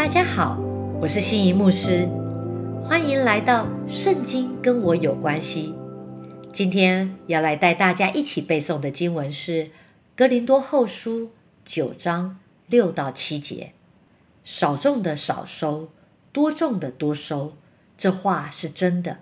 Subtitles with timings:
[0.00, 0.58] 大家好，
[0.98, 2.08] 我是心仪牧师，
[2.82, 5.74] 欢迎来到《圣经跟我有关系》。
[6.50, 9.64] 今天要来带大家一起背诵的经文是
[10.16, 11.24] 《哥林多后书》
[11.66, 13.74] 九章六到七节
[14.42, 15.90] ：“少种的少收，
[16.32, 17.58] 多种的多收。”
[17.98, 19.18] 这话是真的。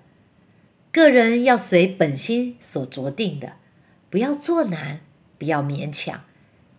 [0.92, 3.54] 个人要随本心所着定的，
[4.08, 5.00] 不要做难，
[5.38, 6.22] 不要勉强，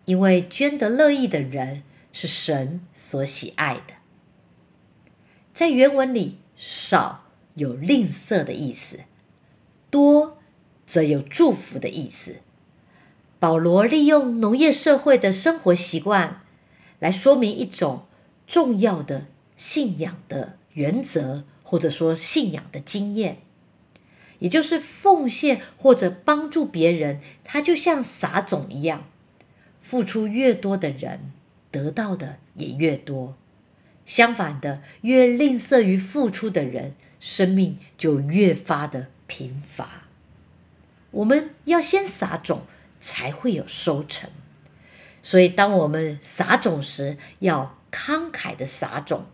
[0.06, 3.99] 因为捐得乐意的人是神所喜爱的。
[5.60, 9.00] 在原文里，“少”有吝啬的意思
[9.92, 10.38] ，“多”
[10.88, 12.38] 则有祝福的意思。
[13.40, 16.44] 保罗利用农业社会的生活习惯，
[17.00, 18.04] 来说明一种
[18.48, 19.26] 重要的
[19.58, 23.40] 信仰的原则，或者说信仰的经验。
[24.38, 29.04] 也就是奉献或者帮助别人，他就像撒种一样，
[29.82, 31.34] 付出越多的人，
[31.70, 33.36] 得到的也越多。
[34.10, 40.08] 相反的，越吝啬于付出的人，生命就越发的贫乏。
[41.12, 42.64] 我们要先撒种，
[43.00, 44.28] 才会有收成。
[45.22, 49.28] 所以，当我们撒种时，要慷慨的撒种，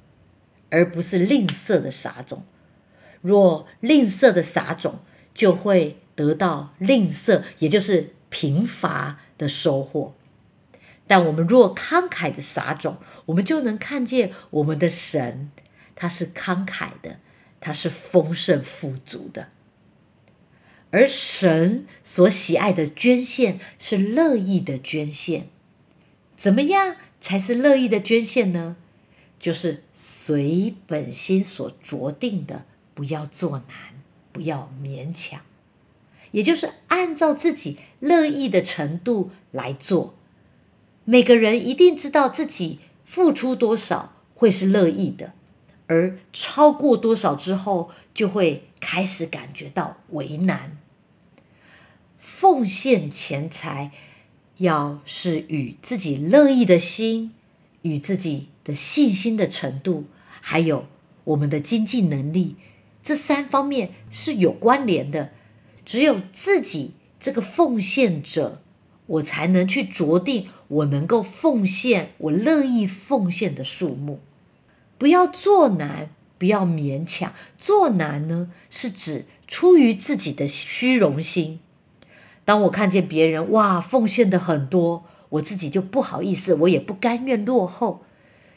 [0.69, 2.43] 而不是吝啬的撒种。
[3.21, 4.99] 若吝啬的撒种，
[5.33, 10.13] 就会得到吝啬，也就是贫乏的收获。
[11.07, 15.51] 但我们若慷慨的撒种，我们就能看见我们的神，
[15.95, 17.19] 他是慷慨的，
[17.59, 19.49] 他是丰盛富足的。
[20.91, 25.47] 而神所喜爱的捐献是乐意的捐献。
[26.37, 28.77] 怎么样才是乐意的捐献呢？
[29.37, 32.65] 就是随本心所着定的。
[32.95, 35.41] 不要做难，不要勉强，
[36.31, 40.14] 也就是按照自己乐意的程度来做。
[41.05, 45.33] 每个人一定知道自己付出多少会是乐意的，
[45.87, 50.77] 而超过多少之后，就会开始感觉到为难。
[52.17, 53.91] 奉献钱财，
[54.57, 57.33] 要是与自己乐意的心、
[57.83, 60.05] 与自己的信心的程度，
[60.41, 60.87] 还有
[61.23, 62.55] 我们的经济能力。
[63.03, 65.31] 这三方面是有关联的，
[65.85, 68.63] 只有自己这个奉献者，
[69.05, 74.19] 我才能去酌定我能够奉献、我乐意奉献的数目。
[74.97, 77.33] 不要做难，不要勉强。
[77.57, 81.59] 做难呢，是指出于自己的虚荣心。
[82.43, 88.03] 当我看见别人哇奉献的很多，我自己就不好意思，我也不甘愿落后。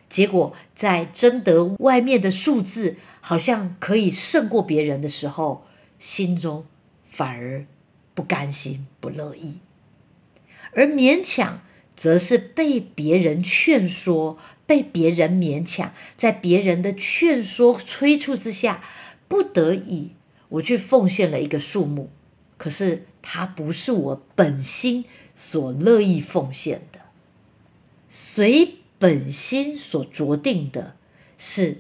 [0.09, 5.67] 结果在争得外面的数字好像可以胜过别人的时候，
[5.99, 6.65] 心中
[7.05, 7.67] 反而
[8.15, 9.59] 不甘心、不乐意；
[10.73, 11.61] 而勉强，
[11.99, 18.81] 则是被别人劝说、被别人勉强，在别人的劝说催促之下，
[19.27, 20.13] 不得已
[20.51, 22.09] 我去奉献了一个数目，
[22.57, 25.05] 可是它不是我本心
[25.35, 27.01] 所乐意奉献的，
[28.09, 28.77] 随。
[29.01, 30.97] 本心所着定的
[31.37, 31.77] 是，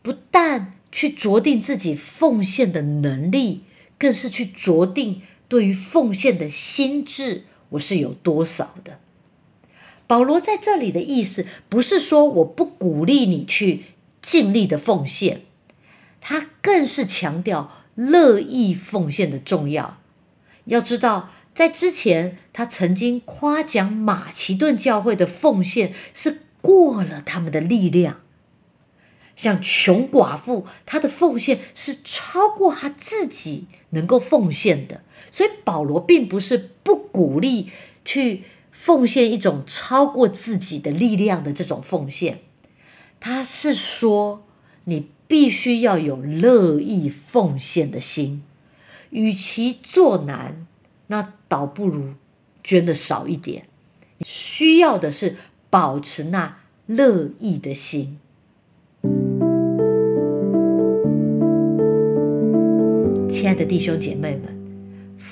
[0.00, 3.60] 不但去着定自己奉献的能力，
[3.98, 8.98] 更是去着定对于奉献的心智，我是有多少的。
[10.06, 13.84] 保罗在这里的意思，不是说我不鼓励你去
[14.22, 15.42] 尽力的奉献，
[16.20, 19.98] 他更是强调乐意奉献的重要。
[20.66, 21.30] 要知道。
[21.56, 28.20] 在之前，他曾经夸奖马其顿教会的奉献是过了他们的力量，
[29.34, 35.00] 像穷寡妇，他的奉献是超过他自己能够奉献的。
[35.30, 37.70] 所以保罗并不是不鼓励
[38.04, 38.42] 去
[38.78, 42.40] 奉献一种超过自己的力量的这种奉献，
[43.18, 44.44] 他是说
[44.84, 48.44] 你必须要有乐意奉献的心，
[49.10, 50.66] 与其做难。
[51.08, 52.14] 那倒不如
[52.62, 53.66] 捐的少一点，
[54.20, 55.36] 需要的是
[55.68, 58.20] 保持那乐意的心。
[63.28, 64.55] 亲爱的弟兄姐妹们，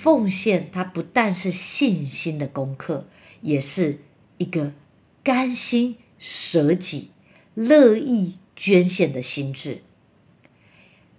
[0.04, 3.06] 奉献它不但是信心的功课，
[3.40, 4.00] 也是
[4.36, 4.74] 一个
[5.22, 7.08] 甘心舍己、
[7.54, 9.80] 乐意捐献的心智。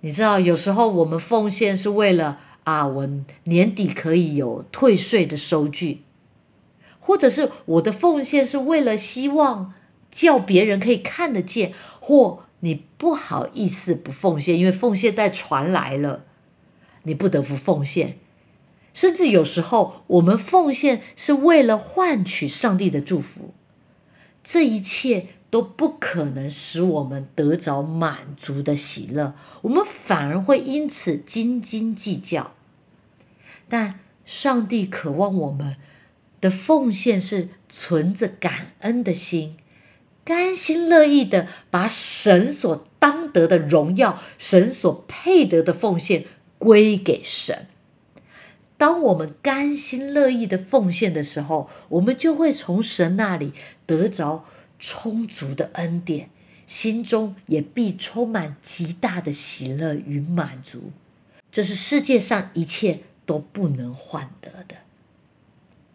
[0.02, 2.42] 你知道，有时候我们奉献是为了。
[2.66, 3.10] 啊，我
[3.44, 6.02] 年底可以有退税的收据，
[7.00, 9.76] 或者是我的奉献是为了希望
[10.10, 16.26] 叫别人可以看得见，或你不好意思不奉献，因为奉献带传来了，
[17.04, 18.18] 你不得不奉献。
[18.96, 23.54] 甚至有时候我们奉献是为了换取上帝的祝福，
[24.42, 32.54] 这一切都不可能使我们得着满足的喜乐，我们反而会因此斤斤计较。
[33.68, 35.76] 但上帝渴望我们
[36.40, 39.58] 的奉献是存着感恩的心，
[40.24, 46.24] 甘心乐意的把神所当得的荣耀、神所配得的奉献
[46.58, 47.68] 归给神。
[48.78, 53.54] 当我们甘心乐意的奉献的时候，我们就会从神那里
[53.86, 54.46] 得着。
[54.78, 56.30] 充足的恩典，
[56.68, 60.92] 心中也必充满极大的喜乐与满足。
[61.50, 64.76] 这是世界上一切都不能换得的。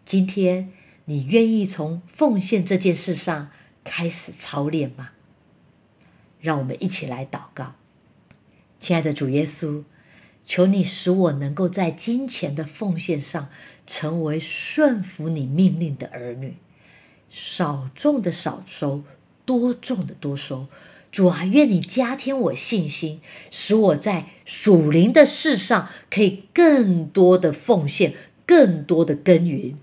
[0.03, 0.73] 今天，
[1.05, 3.51] 你愿意从奉献这件事上
[3.83, 5.11] 开始操练吗？
[6.41, 7.75] 让我们一起来祷告，
[8.79, 9.83] 亲爱的主耶稣，
[10.51, 13.47] 求你使我能够在金钱的奉献上
[13.87, 16.57] 成为顺服你命令的儿女。
[17.29, 19.03] 少种的少收，
[19.45, 20.67] 多种的多收。
[21.09, 28.13] 主啊，愿你加添我信心，使我在属灵的事上可以更多的奉献，
[28.45, 29.77] 更多的耕耘，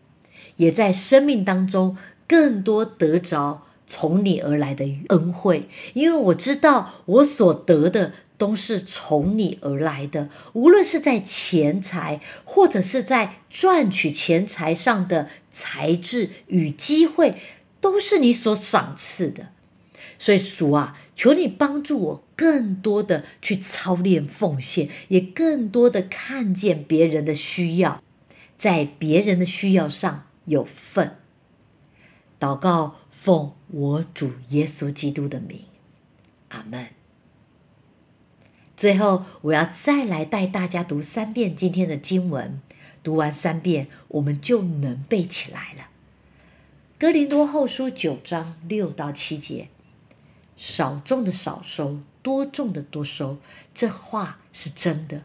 [0.57, 5.69] 也在生命当中更多得着从你而来的恩惠。
[5.95, 8.13] 因为我知道我所得的。
[8.39, 17.35] 都是从你而来的，无论是在钱财，或者是在赚取钱财上的才智与机会，
[17.81, 19.49] 都是你所赏赐的。
[20.21, 28.01] 所以主啊，求你帮助我更多的去操练奉献，也更多的看见别人的需要，
[28.57, 31.17] 在别人的需要上有份。
[32.39, 35.65] 祷告，奉我主耶稣基督的名，
[36.49, 36.89] 阿门。
[38.77, 42.61] 最后，我要再来带大家读三遍今天的经文。
[43.03, 45.89] 读完三遍，我们就能背起来了。
[46.99, 49.69] 哥林多后书九章六到七节：
[50.57, 53.39] 少种的少收，多种的多收，
[53.73, 55.23] 这话是真的。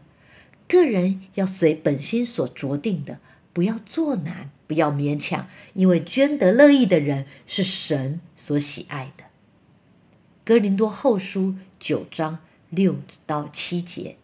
[0.66, 3.18] 个人要随本心所着定的，
[3.52, 9.24] 不要作难，不要勉强，因为捐得乐意的人是神所喜爱的。
[10.44, 12.38] 哥林多后书九章。
[12.70, 14.16] 六到七节，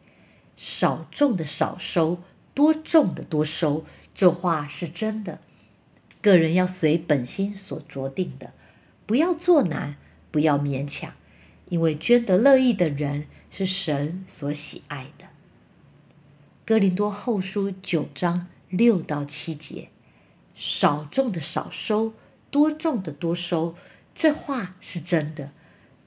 [0.57, 2.21] 少种的少收，
[2.53, 5.39] 多种的多收，这话是真的。
[6.21, 8.53] 个人要随本心所着定的，
[9.07, 9.99] 不要做难，
[10.33, 11.13] 不要勉强，
[11.69, 15.27] 因为捐得乐意的人是神所喜爱的。
[16.67, 19.91] 哥林多后书九章六到七节，
[20.61, 22.13] 少种的少收，
[22.51, 23.75] 多种的多收，
[24.15, 25.53] 这话是真的。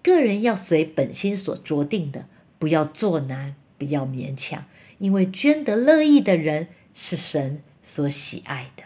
[0.03, 2.27] 个人要随本心所着定的。
[2.59, 4.65] 不要做难，不要勉强，
[5.00, 8.83] 因为捐得乐意的人是神所喜爱的。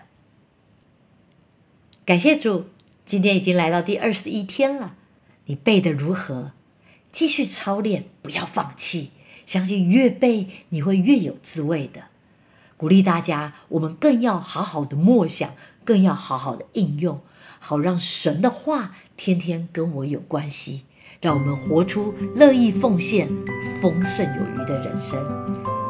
[2.05, 2.67] 感谢主，
[3.05, 4.95] 今天已经来到第二十一天了，
[5.45, 6.53] 你背的如何？
[7.11, 9.11] 继续操练，不要放弃，
[9.45, 12.05] 相信越背你会越有滋味的。
[12.77, 15.49] 鼓励大家，我们更要好好的默想，
[15.83, 17.19] 更要好好的应用，
[17.59, 20.83] 好让神的话天天跟我有关系。
[21.19, 23.27] 让我们活出乐意奉献、
[23.81, 25.17] 丰盛有余的人生。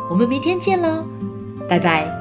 [0.09, 1.05] 我们明天见喽，
[1.67, 2.16] 拜拜。